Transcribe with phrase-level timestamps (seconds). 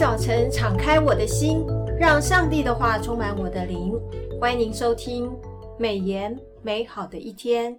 [0.00, 1.62] 早晨敞开我的心，
[1.98, 3.92] 让上帝的话充满我的灵。
[4.40, 5.30] 欢迎您收听
[5.78, 7.78] 美言美好的一天。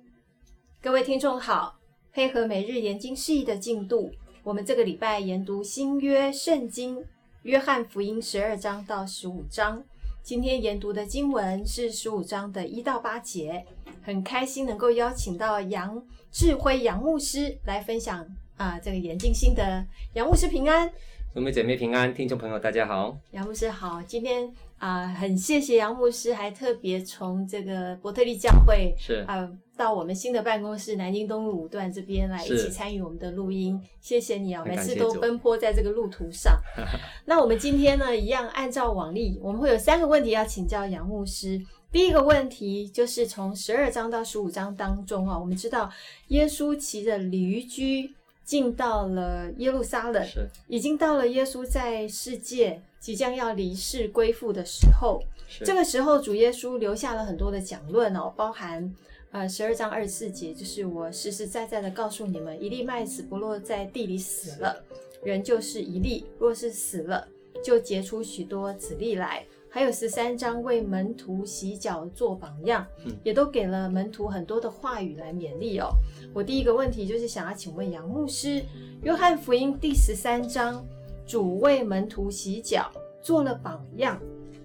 [0.79, 1.79] 各位听众好，
[2.13, 4.11] 配合每日研经释义的进度，
[4.43, 7.03] 我们这个礼拜研读新约圣经
[7.41, 9.83] 约翰福音十二章到十五章。
[10.21, 13.65] 今天研读的经文是十五章的一到八节。
[14.03, 15.99] 很开心能够邀请到杨
[16.31, 18.23] 志辉杨牧师来分享
[18.57, 19.83] 啊、这个研经心得。
[20.13, 20.87] 杨牧师平安。
[21.33, 24.03] 兄妹姐妹平安，听众朋友大家好，杨牧师好。
[24.05, 24.45] 今天
[24.77, 33.81] 啊、呃，很谢谢杨牧师，还特别从这个伯特利教会是啊、呃，到我们新的办公室南京东路五段这边来一起参与我们的录音。
[34.01, 36.59] 谢谢你啊，每次都奔波在这个路途上。
[37.23, 41.57] 那我们今天呢，一样按照往例，我们会有三个问题要请教杨牧师。
[41.93, 45.89] 第一个问题就是从十二章到十五章当中啊，我们知道
[46.27, 48.11] 耶稣骑着驴駒。
[48.51, 55.23] 进到了耶路撒冷，是已经到了耶稣在世界即将要离世归父的时候。
[55.63, 58.93] 这个时候，主耶稣留下了很多的讲论哦，包含
[59.31, 64.83] 呃十二章二十四节，就是我实实在在的告诉你们，一粒麦子不落在地里死了，
[65.23, 67.25] 人就是一粒；若是死了，
[67.63, 69.45] 就结出许多子粒来。
[69.73, 72.85] 还有十三章为门徒洗脚做榜样，
[73.23, 75.87] 也都给了门徒很多的话语来勉励哦。
[76.33, 78.61] 我第一个问题就是想要请问杨牧师，
[79.01, 80.85] 约翰福音第十三章，
[81.25, 84.19] 主为门徒洗脚做了榜样，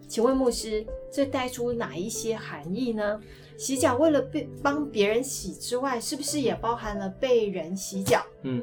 [0.08, 3.20] 请问牧师，这带出哪一些含义呢？
[3.56, 8.26] 洗脚为了被帮别人洗之外，是不是也包含了被人洗脚？
[8.42, 8.60] 嗯，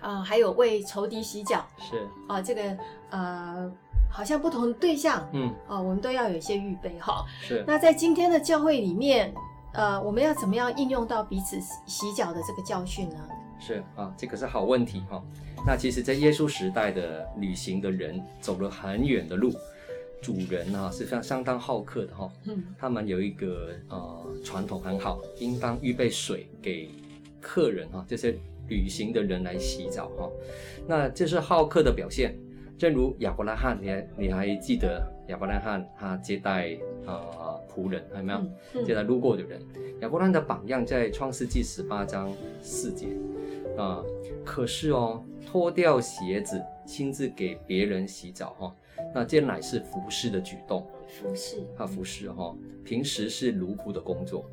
[0.00, 2.78] 啊、呃，还有为仇敌洗脚，是啊、呃，这个
[3.10, 3.72] 呃。
[4.10, 7.24] 好像不同的对象，嗯，啊、呃，我们都要有一些预备哈。
[7.40, 7.64] 是。
[7.66, 9.32] 那在今天的教会里面，
[9.72, 13.16] 呃，我们要怎么样应用到彼此洗脚的这个教训呢？
[13.60, 15.22] 是啊，这个是好问题哈。
[15.66, 19.52] 那其实，在耶稣时代的旅行的人走了很远的路，
[20.20, 22.28] 主人呢、啊、是非常相当好客的哈。
[22.44, 22.64] 嗯。
[22.78, 26.90] 他们有一个呃传统很好，应当预备水给
[27.40, 28.34] 客人哈，这些
[28.68, 30.28] 旅行的人来洗澡哈。
[30.86, 32.34] 那这是好客的表现。
[32.80, 39.60] 正如亚伯拉罕，你还你还记得亚伯拉罕他接待啊仆、呃、人，有没有、接待路过的人？
[40.00, 42.32] 亚伯拉罕的榜样在创世纪十八章
[42.62, 43.08] 四节
[43.76, 44.06] 啊、呃。
[44.46, 48.72] 可是哦，脱掉鞋子，亲自给别人洗澡哈、哦，
[49.14, 50.86] 那这乃是服侍的举动。
[51.06, 54.50] 服侍他服侍哈，平时是奴仆的工作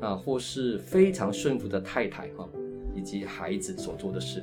[0.00, 2.48] 啊，或是非常顺服的太太哈，
[2.94, 4.40] 以及孩子所做的事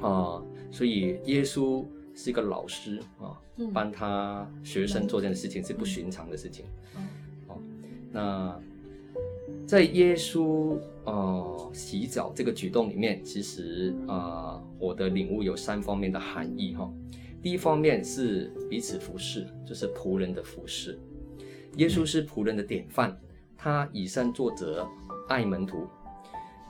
[0.00, 0.42] 啊，
[0.72, 1.84] 所以耶稣。
[2.14, 3.38] 是一个老师啊，
[3.72, 6.64] 帮他学生做这件事情是不寻常的事情。
[7.48, 7.58] 哦，
[8.10, 8.60] 那
[9.66, 16.90] 在耶稣呃洗澡这个举动里面，其实啊、呃，我的领悟有三方面的含义哈。
[17.42, 20.98] 第一方面是彼此服侍，就是仆人的服侍。
[21.76, 23.18] 耶稣是仆人的典范，
[23.56, 24.86] 他以身作则，
[25.28, 25.88] 爱门徒。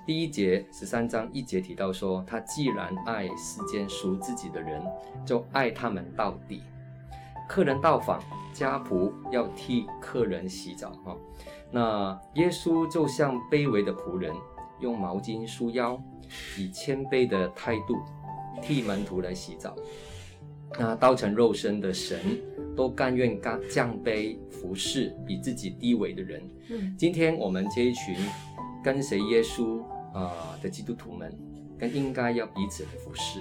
[0.05, 4.83] 第一节十三章一节提到说，他既然爱世间属自己的人，
[5.25, 6.61] 就爱他们到底。
[7.49, 8.21] 客人到访，
[8.53, 11.17] 家仆要替客人洗澡哈。
[11.71, 14.35] 那耶稣就像卑微的仆人，
[14.81, 16.03] 用毛巾束腰，
[16.59, 17.97] 以谦卑的态度
[18.61, 19.77] 替门徒来洗澡。
[20.81, 22.19] 那道成肉身的神
[22.75, 26.43] 都甘愿降降卑服侍比自己低微的人。
[26.71, 28.17] 嗯，今天我们这一群。
[28.85, 29.81] 跟随耶稣
[30.13, 31.33] 啊的基督徒们，
[31.79, 33.41] 更应该要彼此的服侍，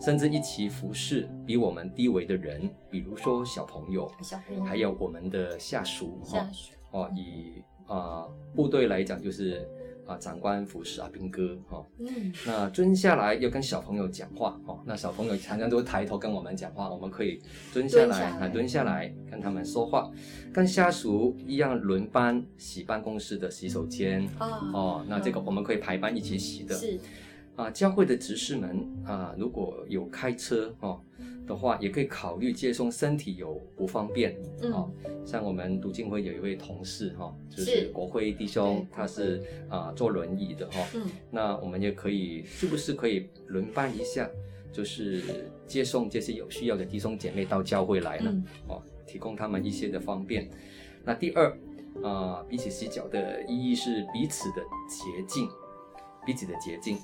[0.00, 9.68] 甚至一起服侍比我们低微的人，比如说小朋友，小朋友，还有我们的下属，下属哦，以啊部队来讲就是。
[10.06, 17.40] 啊，长官服侍啊，兵哥哈，嗯，那蹲下来要跟小朋友讲话哦，那小朋友常常都抬头跟我们讲话，我们可以
[17.74, 20.10] 蹲下来，蹲下来，蹲下来跟他们说话，
[20.52, 26.98] 跟下属一样轮班洗办公室的洗手间哦，哦，那这个我们可以排班一起洗的，是。
[27.56, 31.00] 啊，教会的执事们啊，如果有开车哦
[31.46, 34.90] 的话，也可以考虑接送身体有不方便，嗯、哦，
[35.24, 37.86] 像我们读经会有一位同事哈、哦，就是。
[37.94, 40.86] 国辉弟兄，他是啊坐轮椅的哈、
[41.30, 44.28] 那我们也可以是不是可以轮班一下，
[44.72, 48.30] 就是接送这些有需要的弟兄姐妹到教会来呢？
[48.30, 50.50] 嗯、哦，提供他们一些的方便。
[51.04, 51.56] 那第二
[52.02, 54.56] 啊，彼此洗脚的意义是彼此的
[54.88, 55.48] 洁净，
[56.26, 56.98] 彼此的洁净。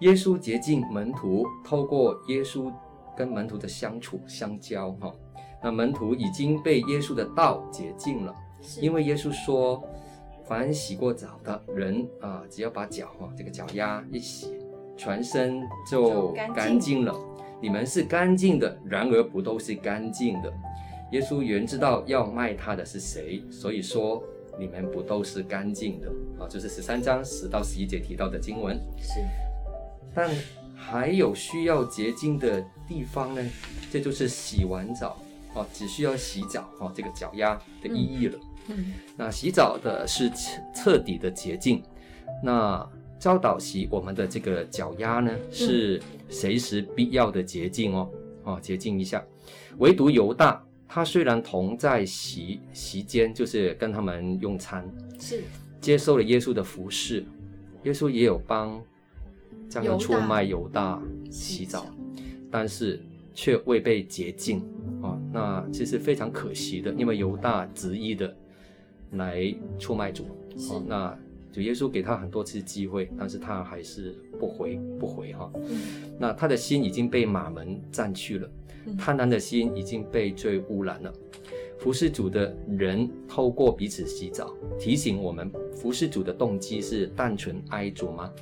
[0.00, 2.72] 耶稣洁净门徒，透过耶稣
[3.18, 5.12] 跟门徒的相处相交，哈，
[5.60, 8.32] 那门徒已经被耶稣的道洁净了。
[8.80, 9.82] 因为耶稣说，
[10.44, 14.56] 凡洗过澡的人啊、呃，只要把脚哈这个脚丫一洗，
[14.96, 15.60] 全身
[15.90, 17.12] 就干净了。
[17.60, 20.52] 你们是干净的，然而不都是干净的。
[21.10, 24.22] 耶稣原知道要卖他的是谁，所以说
[24.60, 28.76] 你们不都是干净的啊，就是十三章十到十一节提到的经文。
[28.96, 29.20] 是，
[30.14, 30.30] 但
[30.78, 33.44] 还有需要洁净的地方呢，
[33.90, 35.20] 这就是洗完澡
[35.54, 38.38] 啊，只需要洗澡啊，这个脚丫的意义了。
[38.68, 40.30] 嗯，嗯，那洗澡的是
[40.74, 41.82] 彻底的洁净，
[42.42, 42.88] 那
[43.18, 48.08] 教导洗我们的这个脚丫呢，是随时必要的洁净哦，
[48.44, 49.22] 啊，洁净一下，
[49.78, 50.64] 唯独犹大。
[50.90, 54.90] 他虽然同在席席间，就是跟他们用餐，
[55.20, 55.42] 是
[55.82, 57.26] 接受了耶稣的服侍，
[57.82, 58.82] 耶稣也有帮
[59.68, 61.86] 将要出卖犹大洗澡，
[62.50, 63.00] 但是
[63.34, 64.60] 却未被洁净
[65.02, 65.18] 啊。
[65.32, 68.34] 那其实非常可惜的，因为犹大执意的
[69.12, 70.24] 来出卖主
[70.70, 70.82] 啊。
[70.86, 71.18] 那
[71.52, 75.50] 主耶稣给他很多次机会，但是他还是不回不回哈。
[76.18, 78.48] 那他的心已经被马门占去了。
[78.96, 81.12] 贪婪的心已经被罪污染了。
[81.78, 88.32] 服侍主的人透过彼此洗澡，提醒我们服侍主的动机是单纯爱主吗？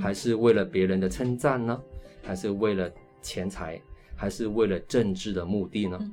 [0.00, 1.80] 还是为了别人的称赞呢？
[2.22, 2.90] 还是为了
[3.22, 3.80] 钱财？
[4.16, 6.12] 还是为了政治的目的呢？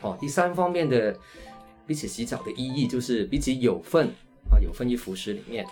[0.00, 1.16] 哦，第三方面的
[1.86, 4.08] 比起洗澡的意义就是比起有份
[4.50, 5.66] 啊，有份于服饰里面。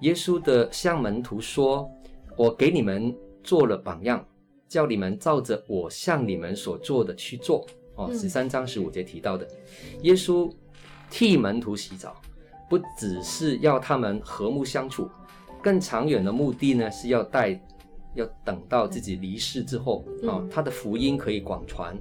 [0.00, 1.90] 耶稣的向门徒说
[2.36, 4.24] ：“我给你们做了榜样。”
[4.68, 7.64] 叫你们照着我向你们所做的去做
[7.94, 8.12] 哦。
[8.12, 9.48] 十三章十五节提到的，
[10.02, 10.52] 耶稣
[11.08, 12.20] 替门徒洗澡，
[12.68, 15.08] 不只是要他们和睦相处，
[15.66, 17.60] 更长远的目的呢，是要带，
[18.14, 21.98] 要等到自己离世之后啊，他的福音可以广传，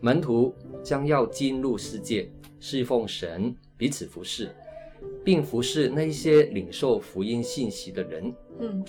[0.00, 0.54] 门徒
[0.84, 4.54] 将要进入世界，侍奉神，彼此服侍，
[5.24, 8.32] 并服侍那些领受福音信息的人。
[8.60, 8.84] 嗯，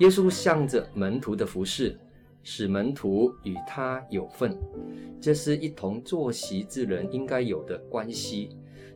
[0.00, 1.98] 耶稣向着门徒的服侍。
[2.46, 4.54] 使门徒与他有份，
[5.18, 8.50] 这是一同坐席之人应该有的关系。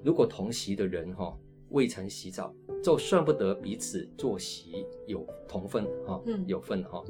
[0.04, 1.34] 如果同席的人哈
[1.70, 7.04] 未曾洗澡，就算不得彼此坐席有同分哈，有份哈。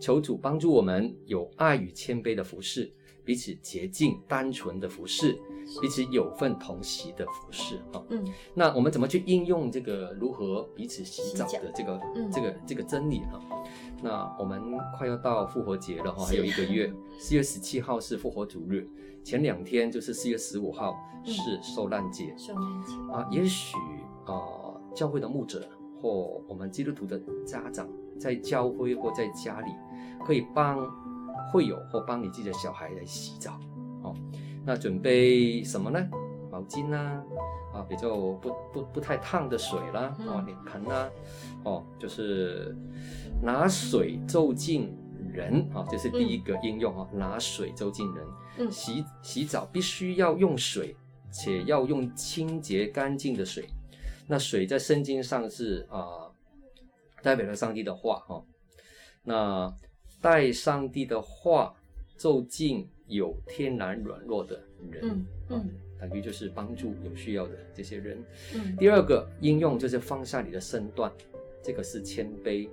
[0.00, 2.92] 求主帮助我们有爱与谦卑的服饰，
[3.24, 5.36] 彼此洁净单纯的服饰，
[5.80, 8.04] 彼此有份同席的服饰哈。
[8.10, 8.24] 嗯，
[8.54, 12.00] 那我们怎么去应用这个如何彼此洗澡的这个
[12.32, 13.40] 这个这个真理呢？
[14.00, 14.62] 那我们
[14.96, 16.92] 快要到复活节了哈，还有一个月。
[17.18, 18.88] 四月十七号是复活主日，
[19.24, 22.34] 前两天就是四月十五号是受难节。
[22.36, 23.76] 受难节啊，也许
[24.24, 25.68] 啊、呃，教会的牧者
[26.00, 27.88] 或我们基督徒的家长，
[28.18, 29.70] 在教会或在家里，
[30.24, 30.78] 可以帮
[31.52, 33.58] 会友或帮你自己的小孩来洗澡。
[34.02, 34.14] 哦，
[34.64, 35.98] 那准备什么呢？
[36.50, 37.22] 毛巾啊，
[37.74, 41.08] 啊，比较不不不太烫的水啦，啊，脸盆啦，
[41.64, 42.76] 哦，就是。
[43.40, 44.97] 拿水走进
[45.38, 47.08] 人啊，这是第一个应用啊。
[47.12, 48.26] 拿水走进人，
[48.58, 50.96] 嗯，洗洗澡必须要用水，
[51.30, 53.68] 且要用清洁干净的水。
[54.26, 56.32] 那水在圣经上是啊、呃，
[57.22, 58.44] 代表了上帝的话哈。
[59.22, 59.72] 那
[60.20, 61.72] 带上帝的话
[62.16, 64.60] 走进有天然软弱的
[64.90, 65.70] 人，嗯，嗯，
[66.00, 68.18] 等于就是帮助有需要的这些人。
[68.54, 71.12] 嗯，第二个应用就是放下你的身段，
[71.62, 72.68] 这个是谦卑。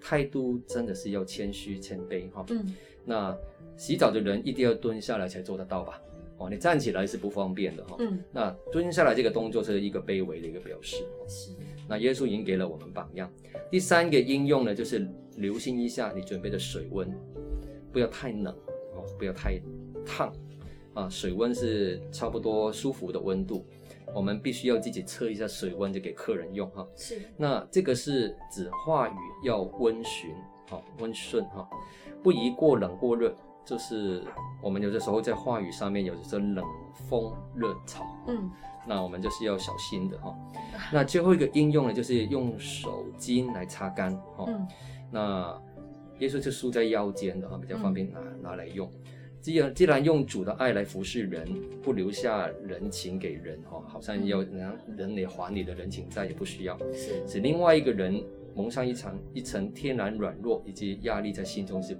[0.00, 2.44] 态度真的是要谦虚谦卑哈。
[2.48, 3.36] 嗯，那
[3.76, 6.00] 洗澡的人一定要蹲下来才做得到吧？
[6.38, 7.96] 哦，你站起来是不方便的哈。
[7.98, 10.96] 嗯，那蹲下来这个动作是一个卑微的一个表示。
[11.28, 11.52] 是。
[11.86, 13.30] 那耶稣已经给了我们榜样。
[13.70, 17.12] 第三个应用呢，就是留心一下你准备的水温，
[17.92, 18.54] 不要太冷
[18.94, 19.60] 哦，不要太
[20.06, 20.32] 烫
[20.94, 23.66] 啊，水温是差不多舒服的温度。
[24.14, 26.86] 我们必须要自己测一下水温，就给客人用哈。
[26.96, 27.20] 是。
[27.36, 30.34] 那这个是指话语要温循，
[30.68, 31.68] 哈，温顺哈，
[32.22, 33.34] 不宜过冷过热。
[33.62, 34.24] 就是
[34.62, 38.50] 我们有的时候在话语上面有的时候冷风热潮，嗯，
[38.86, 40.36] 那我们就是要小心的哈。
[40.92, 44.46] 那最后一个应用呢，就是用手巾来擦干，哈。
[44.48, 44.66] 嗯。
[45.10, 45.62] 那
[46.18, 48.90] 耶稣就束在腰间的哈，比较方便拿拿来用。
[49.40, 51.48] 既然既然用主的爱来服侍人，
[51.82, 57.26] 不留下人情给人，哈，好像要人人来还你的人情债也不需要，是。
[57.26, 58.22] 使另外一个人
[58.54, 61.96] 蒙上一层一层天然软弱以及压力在心中是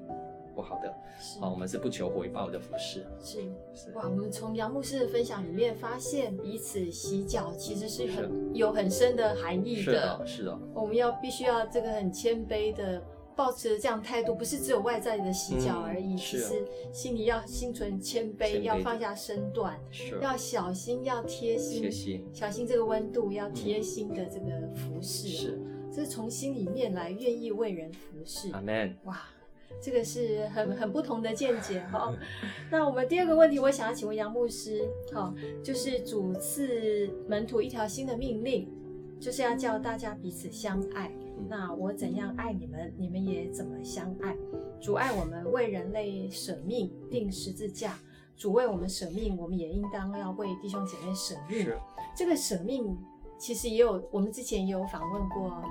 [0.54, 1.40] 不好的，是。
[1.40, 3.38] 啊，我们是不求回报的服侍，是
[3.74, 3.90] 是。
[3.94, 8.30] 哇，我们从杨牧师的分享里面发现，彼此洗脚其实是很是。
[8.52, 13.02] 有很深的含义的，是的，是的，我们要必须要这个很谦卑的。
[13.40, 19.80] 抱持这样态度，不是只有外在的洗脚而已，其实、心里要心存谦卑，要放下身段，
[20.20, 25.58] 要小心，要贴心，贴心，小心这个温度，要贴心的这个服侍，是，
[25.90, 28.52] 这是从心里面来愿意为人服侍。
[28.52, 28.94] 阿门。
[29.04, 29.22] 哇，
[29.80, 32.14] 这个是很很不同的见解哈。
[32.70, 38.68] 那我们第二个问题，我想要请问杨牧师，哈，就是主赐门徒一条新的命令，
[39.18, 41.10] 就是要叫大家彼此相爱。
[41.48, 44.36] 那我怎样爱你们，你们也怎么相爱。
[44.80, 47.98] 主爱我们，为人类舍命，定十字架。
[48.36, 51.64] 主为我们舍命，我们也应当要为弟兄姐妹舍命。
[51.64, 51.78] 是
[52.16, 52.96] 这个舍命，
[53.38, 55.62] 其实也有我们之前也有访问过，啊、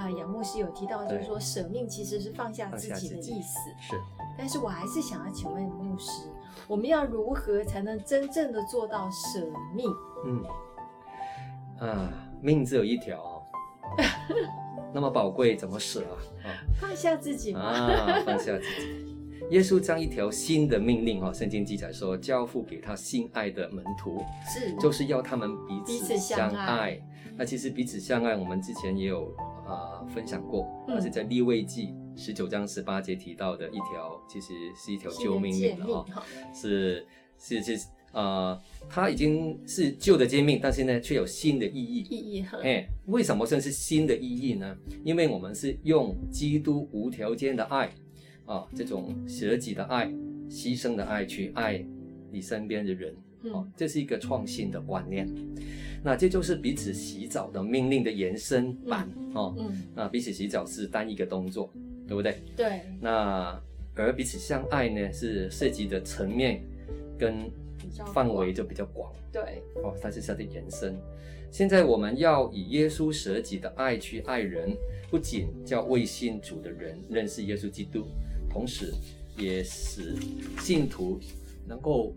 [0.00, 3.58] 呃，杨牧师有提到，就是说舍命其实是放下自己的意思。
[3.80, 3.94] 是，
[4.36, 6.28] 但是我还是想要请问牧师，
[6.66, 9.88] 我们要如何才能真正的做到舍命？
[10.26, 10.44] 嗯，
[11.78, 13.40] 啊，命只有一条，
[14.94, 16.16] 那么宝贵，怎么舍啊？
[16.44, 16.48] 啊，
[16.80, 19.16] 放下自己啊，放下自己。
[19.50, 26.50] 耶稣将一条新的命令，哈，圣经记载说，交付给他心爱的门徒，是，就是要他们彼此相爱。
[26.50, 27.00] 相爱。
[27.38, 29.26] 那其实彼此相爱，我们之前也有
[29.66, 36.24] 啊、呃、分享过，那是在利未记十九章十八节提到的一条，其实是一条救命令了哈，
[36.54, 37.06] 是
[37.38, 37.78] 是是啊、
[38.16, 38.58] 呃，
[38.88, 42.00] 它已经是旧的诫命，但是呢，却有新的意义。
[42.10, 44.76] 意义哈，哎，为什么算是新的意义呢？
[45.04, 47.90] 因为我们是用基督无条件的爱。
[48.46, 50.06] 啊，这种舍己的爱、
[50.48, 51.84] 牺牲的爱去爱
[52.30, 53.12] 你身边的人，
[53.52, 55.28] 哦，这是一个创新的观念。
[56.04, 61.68] 那这就是彼此洗澡的命令的延伸版，哦，嗯，那彼此洗澡是单一个动作，
[62.06, 62.36] 对不对？
[62.56, 62.82] 对。
[63.00, 63.60] 那
[63.96, 66.62] 而彼此相爱呢，是涉及的层面
[67.18, 67.50] 跟
[68.12, 69.62] 范围就比较广，对。
[69.82, 70.98] 哦，它是它的延伸。
[71.50, 74.76] 现在我们要以耶稣舍己的爱去爱人，
[75.10, 78.06] 不仅叫为信主的人认识耶稣基督。
[78.50, 78.92] 同时，
[79.36, 80.16] 也使
[80.60, 81.20] 信徒
[81.66, 82.12] 能够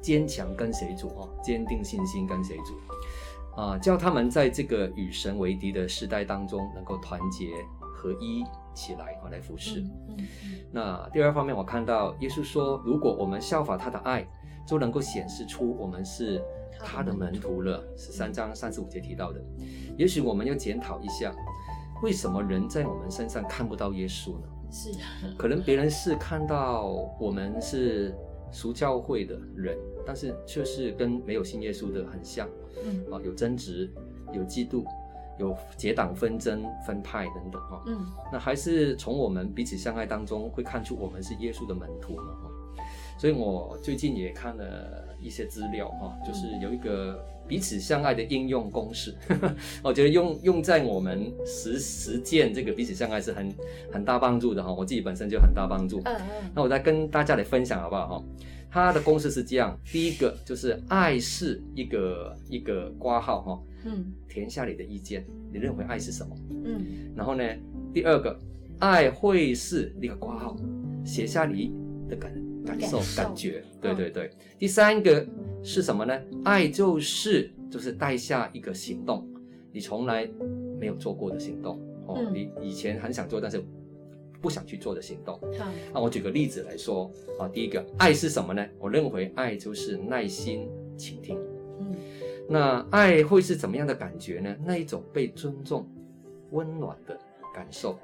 [0.00, 7.46] 坚强跟随主啊，坚定信心跟随主啊，叫他们在这个与神为敌的时代当中，能够团结
[7.80, 9.84] 合一起来啊，来服侍。
[10.70, 14.26] 那第二方面，我看到耶稣说，如果我们效法他的爱，
[14.66, 16.42] 就能够显示出我们是
[16.84, 17.82] 他的门徒了。
[17.96, 19.40] 十三章三十五节提到的，
[19.96, 21.34] 也许我们要检讨一下，
[22.02, 24.48] 为什么人在我们身上看不到耶稣呢？
[24.70, 24.92] 是，
[25.38, 26.84] 可能别人是看到
[27.18, 28.14] 我们是
[28.52, 32.46] 俗教会的人，但是却是跟没有信耶稣的很像，
[32.84, 33.90] 嗯啊，有争执，
[34.34, 34.84] 有嫉妒，
[35.38, 42.84] 有结党纷争、分派等等哈，嗯，那还是从我们彼此相爱当中会看出我们是耶稣的门徒嘛哈，
[43.18, 47.24] 所以我最近也看了一些资料哈，就是有一个。
[47.48, 49.16] 彼此相爱的应用公式，
[49.82, 53.50] 我觉得用用在我们实实践这个彼此相爱是很
[53.90, 54.70] 很大帮助的哈。
[54.70, 55.98] 我自己本身就很大帮助。
[56.04, 56.50] 嗯嗯。
[56.54, 58.24] 那我再跟大家来分享好不好哈？
[58.70, 66.36] 它的公式是这样：第一个就是爱是一个一个挂号哈，嗯，填下你的意见，你认为爱是什么？
[66.64, 66.84] 嗯。
[67.16, 67.42] 然后呢，
[67.92, 68.38] 第二个
[68.78, 70.54] 爱会是那个括号，
[71.04, 71.72] 写下你
[72.08, 72.32] 的感
[72.64, 73.64] 感受感觉。
[73.80, 74.30] 对对对。
[74.58, 75.26] 第三个。
[75.60, 76.16] 是什么呢？
[76.44, 79.28] 爱就是就是带下一个行动，
[79.72, 80.26] 你从来
[80.78, 83.60] 没有做过的行动哦，嗯、你以前很想做，但是
[84.40, 85.34] 不想去做的行动。
[85.58, 88.64] 好，那我举个例子来说啊，第一个爱是什么呢？
[88.78, 91.36] 我认为爱就是耐心倾听。
[91.80, 91.92] 嗯，
[92.50, 94.56] 那爱会是怎么样的感觉呢？
[94.64, 95.86] 那一种被尊重、
[96.50, 97.18] 温暖的
[97.54, 97.98] 感受。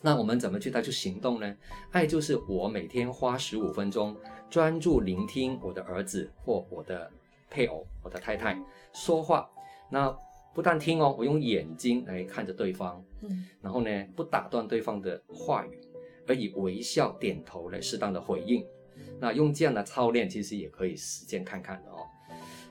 [0.00, 1.56] 那我们怎么去带去行动呢？
[1.92, 4.16] 爱就是我每天花十五分钟
[4.50, 7.08] 专注聆听我的儿子或我的
[7.48, 8.60] 配偶、我的太太
[8.92, 9.48] 说话。
[9.88, 10.14] 那
[10.52, 15.80] 不但听哦，我用眼睛来看着对方，嗯，然后呢，不打断对方的话语，
[16.26, 18.66] 而以微笑点头来适当的回应。
[19.20, 22.04] 那用这样的操练，其实也可以实践看看的哦。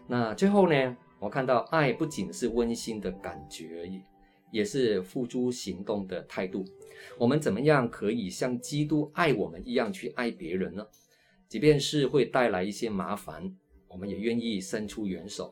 [0.07, 4.01] 那最后呢，我看到爱不仅是温馨的感觉而已。
[4.51, 6.63] 也是付诸行动的态度。
[7.17, 10.85] 我们怎么样可以像基督爱我们一样去爱别人呢？
[11.47, 13.51] 即便是会带来一些麻烦，
[13.87, 15.51] 我们也愿意伸出援手。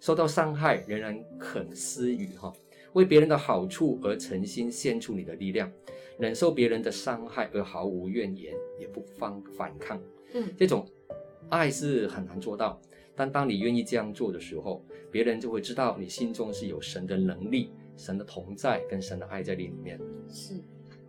[0.00, 2.52] 受到伤害仍然肯施予哈，
[2.94, 5.70] 为别人的好处而诚心献出你的力量，
[6.18, 10.02] 忍受别人的伤害而毫无怨言，也不方反抗。
[10.34, 10.84] 嗯，这种
[11.50, 12.80] 爱是很难做到，
[13.20, 17.70] 但当你愿意这样做的时候，别人就会知道你心中是有神的能力。
[17.98, 20.00] 神的同在跟神的爱在里面，
[20.30, 20.54] 是。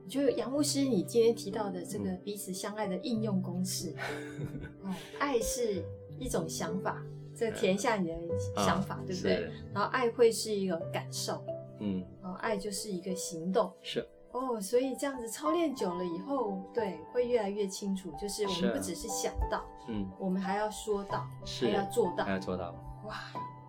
[0.10, 3.96] 就杨牧师，你今天提到的这个彼此相爱的应用公式，
[4.84, 5.82] 哦，爱是
[6.20, 7.02] 一种想法，
[7.34, 8.18] 这个填下你的
[8.58, 9.50] 想法，对不对？
[9.74, 11.42] 然后爱会是一个感受，
[11.80, 14.06] 嗯，然后爱就是一个行动，是。
[14.32, 21.28] 哦，所以这样子操练久了以后，对，会越来越清楚，就是我们不只是想到，嗯，我们还要说到，
[21.62, 22.74] 还要做到，还要做到，
[23.06, 23.16] 哇。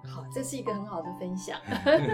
[0.05, 1.61] 好，这是一个很好的分享。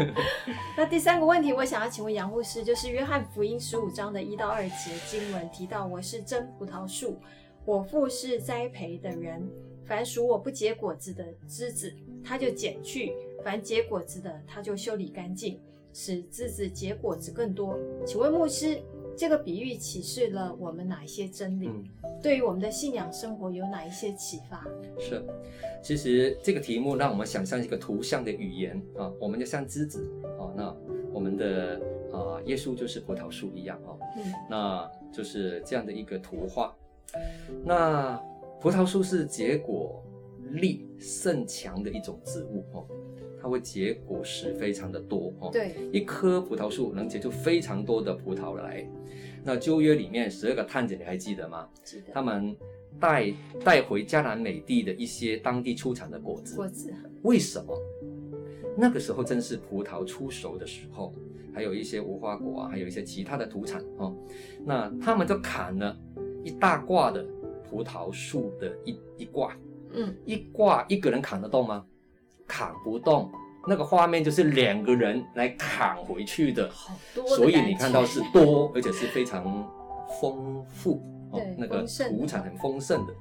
[0.77, 7.19] 那第三个问题，我想要请问杨牧师，就是约翰福音十五章的一到二节经文提到：“我是真葡萄树，
[7.65, 9.51] 我父是栽培的人。
[9.87, 13.11] 凡属我不结果子的枝子，他就剪去；
[13.43, 15.59] 凡结果子的，他就修理干净，
[16.01, 17.77] 使枝子结果子更多。”
[18.07, 18.81] 请问牧师，
[19.17, 21.67] 这个比喻启示了我们哪一些真理？
[21.67, 21.85] 嗯、
[22.23, 24.65] 对于我们的信仰生活有哪一些启发？
[24.97, 25.21] 是，
[25.83, 30.73] 其实这个题目让我们想象一个图像的语言啊，我们就像枝子啊，那
[31.13, 31.81] 我们的
[32.13, 36.73] 啊耶稣就是葡萄树一样啊，嗯，那就是这样的一个图画。
[37.65, 38.23] 那
[38.61, 40.01] 葡萄树是结果
[40.53, 42.87] 力甚强的一种植物哦，
[43.41, 45.51] 它会结果实非常的多哦。
[45.53, 48.87] 对，一棵葡萄树能结出非常多的葡萄来。
[49.45, 51.69] 那旧约里面十二个探子你还记得吗？
[51.83, 52.13] 记得。
[52.13, 52.55] 他们
[53.01, 53.33] 带
[53.65, 56.57] 带回迦南美地的一些当地出产的果子。
[56.57, 56.93] 果子。
[57.23, 57.79] 为什么？
[58.77, 61.15] 那个时候正是葡萄出熟的时候，
[61.55, 64.15] 还有一些无花果啊，还有一些其他的土产哦。
[64.65, 65.97] 那他们就砍了
[66.45, 67.25] 一大挂的
[67.69, 69.57] 葡萄树的一一挂。
[69.93, 70.15] 嗯。
[70.25, 71.87] 一挂一个人砍得动吗？
[72.49, 73.31] 砍不动。
[73.67, 79.45] 那个画面就是两个人来砍回去的，好多，所以你看到是多，而且是非常
[80.21, 83.13] 丰富哦，那个土产很丰盛的。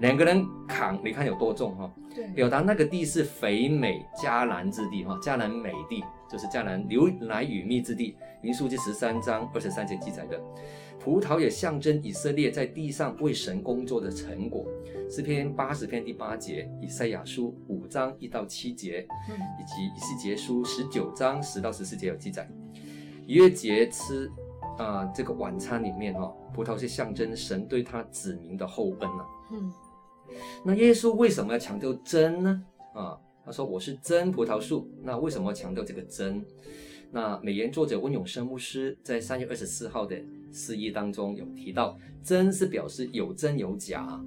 [0.00, 1.90] 两个人砍，你看有多重哈？
[2.14, 8.14] 对，表达那个地是肥美迦南之地哈，迦南美地就是迦南流奶与蜜之地。
[8.42, 10.38] 民数记十三章二十三节记载的，
[11.00, 14.66] 葡萄也象征以色列在地上为神工作的成果。
[15.10, 22.46] 诗篇八十篇第八节，以赛亚书五章一到七节，嗯，以及以西结书十九章十到十四节有记载。
[23.26, 24.30] 逾越节吃
[24.76, 29.26] 啊、呃，这个晚餐里面哈、哦，葡萄是象征神对他子民的厚恩呐、啊。
[29.52, 29.72] 嗯。
[30.62, 32.62] 那耶稣为什么要强调真呢？
[32.92, 34.90] 啊，他说我是真葡萄树。
[35.02, 36.44] 那为什么要强调这个真？
[37.10, 44.22] 那美言作者温永生牧师在三月二十四号的释义当中有提到，真是表示有真有假。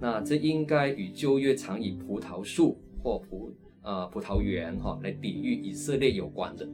[0.00, 6.68] 那这应该与旧约常以葡萄树或葡啊、呃、葡萄园哈来比喻以色列有关的。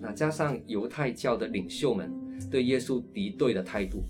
[0.00, 2.12] 那加上犹太教的领袖们
[2.50, 4.02] 对耶稣敌对的态度，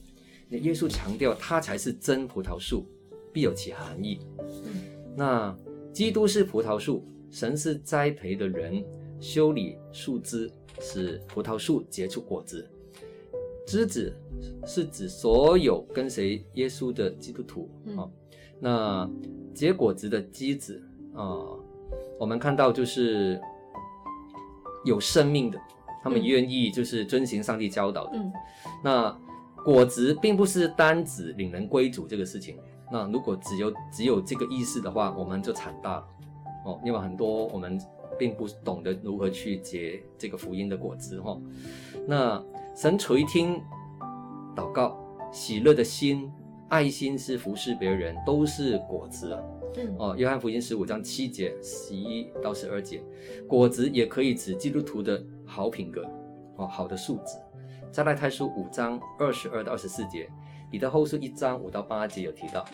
[0.49, 2.87] 那耶稣强调他才是真葡萄树。
[3.35, 4.19] 必有其含义。
[5.17, 5.57] 那
[5.91, 8.85] 基督是葡萄树，神是栽培的人，
[9.21, 12.71] 修理树枝，使葡萄树结出果子。
[13.67, 14.15] 枝子
[14.67, 18.11] 是指所有跟随耶稣的基督徒啊、哦。
[18.61, 19.11] 那
[19.55, 20.83] 结果子的枝子
[21.15, 21.61] 啊、哦，
[22.19, 23.41] 我们看到就是
[24.85, 25.59] 有生命的，
[26.03, 28.13] 他们愿意就是遵行上帝教导的。
[28.15, 28.33] 嗯、
[28.83, 29.19] 那
[29.65, 32.57] 果子并不是单指领人归主这个事情。
[32.91, 36.07] 那如果只有只有这个意思的话，我们就惨大了
[36.67, 37.81] 哦，因为很多我们
[38.19, 41.43] 并不懂得如何去结这个福音的果子哈、哦。
[42.07, 42.45] 那
[42.75, 43.63] 神垂听
[44.57, 44.99] 祷告，
[45.31, 46.33] 喜乐的心、
[46.69, 49.41] 爱心是服侍别人，都是果子啊。
[49.77, 53.03] 嗯哦，约翰福音十五章七节十一到十二节，
[53.47, 56.03] 果子也可以指基督徒的好品格
[56.57, 57.37] 哦，好的素质。
[57.91, 60.27] 加拉太书五章二十二到二十四节。
[60.71, 62.65] 彼得后书一章五到八节有提到，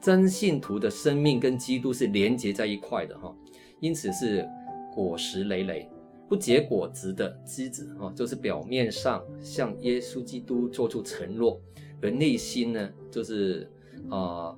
[0.00, 3.34] 真信徒的生命跟基督是连接在一块的哈，
[3.80, 4.48] 因此是
[4.94, 5.90] 果实累累，
[6.32, 11.60] 不结果子的枝子啊，就是表面上向耶稣基督做出承诺，
[12.00, 13.70] 而内心呢就是
[14.08, 14.56] 啊、呃、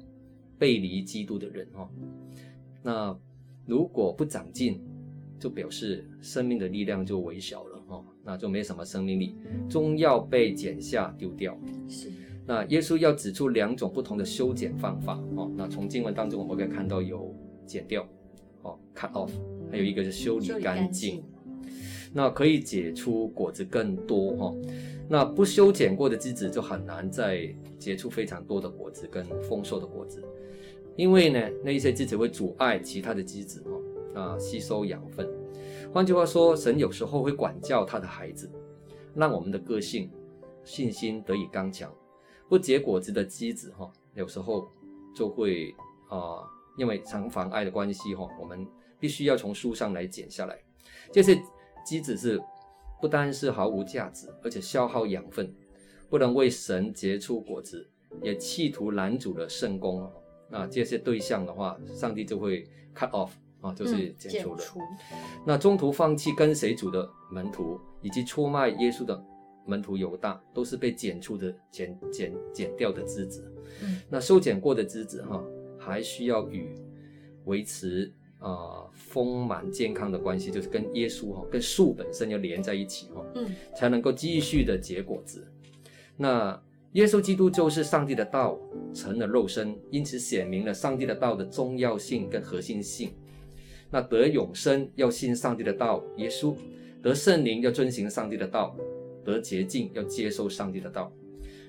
[0.56, 1.90] 背离基督的人哈。
[2.80, 3.18] 那
[3.66, 4.80] 如果不长进，
[5.36, 9.34] 就表示生命的力量就微小了哈，那就没什么生命力，
[9.68, 11.58] 终要被剪下丢掉。
[11.88, 12.08] 是。
[12.46, 15.50] 那耶稣要指出两种不同的修剪方法哦。
[15.56, 17.34] 那从经文当中我们可以看到有
[17.66, 18.08] 剪掉，
[18.62, 19.32] 哦，cut off，
[19.72, 21.20] 还有一个是修理干净。
[22.14, 24.54] 那可以结出果子更多哈。
[25.08, 30.22] 那不修剪过的枝子就很难再结出非常多的果子跟丰硕的果子，
[30.96, 33.62] 因为呢，那一些枝子会阻碍其他的枝子
[34.14, 35.28] 哈啊吸收养分。
[35.92, 38.50] 换句话说，神有时候会管教他的孩子，
[39.14, 40.10] 让我们的个性、
[40.64, 41.92] 信心得以刚强。
[42.48, 44.68] 不结果子的枝子哈，有时候
[45.14, 45.74] 就会
[46.08, 46.44] 啊、
[46.78, 48.66] 因为常妨碍的关系哈，我们
[48.98, 50.58] 必须要从树上来剪下来。
[51.12, 51.38] 这些
[51.84, 52.40] 枝子是
[53.00, 55.52] 不单是毫无价值，而且消耗养分，
[56.08, 57.86] 不能为神结出果子，
[58.22, 60.10] 也企图拦阻了圣工。
[60.50, 64.84] 那这些对象的话，上帝就会 cut off 啊，就是剪除了。
[65.12, 69.24] 嗯、那中途放弃跟随主的门徒，以及出卖耶稣的。
[69.66, 73.50] 门徒犹大都是被剪出的、剪剪剪掉的枝子。
[73.82, 75.42] 嗯，那修剪过的枝子哈，
[75.78, 76.76] 还需要与
[77.46, 85.44] 维持啊、呃丰满健康的关系，就是跟耶稣哈、哦，跟树本身要连在一起哈，嗯，才能够继续的结果子。
[86.16, 88.56] 那耶稣基督就是上帝的道
[88.92, 93.10] 成了肉身，因此显明了上帝的道的重要性跟核心性。
[93.90, 96.54] 那得永生要信上帝的道，耶稣
[97.02, 98.76] 得圣灵要遵行上帝的道，
[99.24, 101.10] 得洁净要接受上帝的道。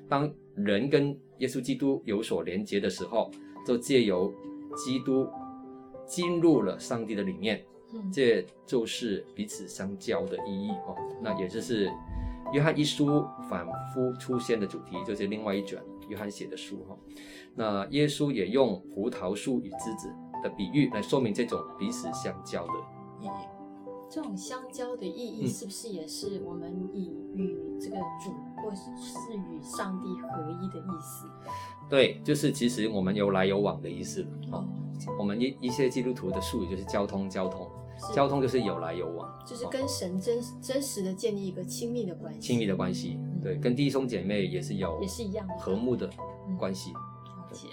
[0.07, 3.31] 当人跟耶稣基督有所连结的时候，
[3.65, 4.31] 就借由
[4.75, 5.27] 基督
[6.05, 7.65] 进入了上帝的里面，
[8.13, 10.95] 这就是彼此相交的意义哦。
[11.21, 11.91] 那也就是。
[12.53, 16.95] 约翰一书反复出现的主题，就是另外一卷约翰写的书哈。
[17.55, 20.13] 那耶稣也用葡萄树与枝子
[20.43, 22.73] 的比喻来说明这种彼此相交的
[23.19, 23.47] 意义。
[24.07, 31.27] 这种相交的意义是不是也是我们以与这个主，或是与上帝合一的意思？
[31.89, 34.21] 对，就是其实我们有来有往的意思
[34.51, 34.65] 啊。
[35.19, 37.69] 我们一一些基督徒的术语就是交通，交通。
[38.13, 42.41] 交通就是有来有往，就是跟神真真实的建立一个亲密的关系。
[42.41, 46.09] 亲密的关系，对，跟弟兄姐妹也是有，也是一样的和睦的
[46.59, 46.91] 关系。
[46.91, 47.69] 了解，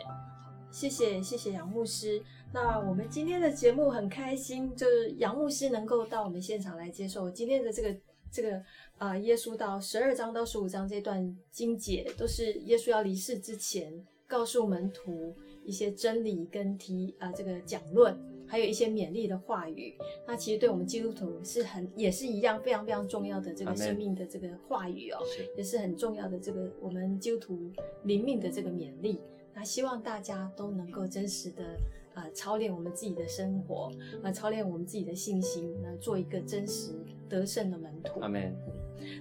[0.71, 2.23] 谢谢谢谢杨牧师。
[2.53, 7.93] 那我们今天的节目很开心，就是杨牧师能够到我们现场来接受今天的这个
[8.33, 8.61] 这个
[8.99, 13.93] 呃耶稣到十二章到十五章这段经节，都是耶稣要离世之前
[14.27, 18.19] 告诉门徒一些真理跟提啊、呃、这个讲论。
[18.45, 25.19] 还有一些勉励的话语，那其实对我们基督徒是很也是一样非常非常重要的这个生命的这个话语哦，
[25.57, 27.73] 也是很重要的这个我们基督徒
[28.05, 29.19] 灵命的这个勉励。
[29.55, 31.65] 那希望大家都能够真实的
[32.13, 33.85] 啊、呃、操练我们自己的生活
[34.17, 36.93] 啊、呃，操练我们自己的信心，那做一个真实
[37.33, 38.21] 得胜的门徒。
[38.21, 38.55] 阿门。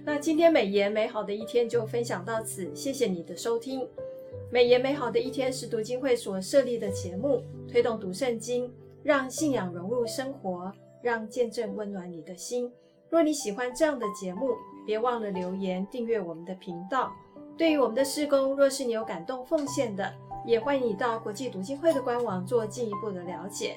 [0.04, 3.88] 那今天美言美好的一天就分享到此，谢谢你的收听。
[4.50, 8.70] 美言美好的一天是读经会所设立的节目，推动读圣经。
[9.02, 10.72] 让信仰融入生活，
[11.02, 12.70] 让见证温暖你的心。
[13.10, 14.50] 若你喜欢这样的节目，
[14.86, 17.12] 别忘了留言订阅我们的频道。
[17.58, 20.14] 对于我们的施工，若是你有感动奉献的，
[20.46, 23.76] 也欢迎你到国际读经会的官网做进一步的了解。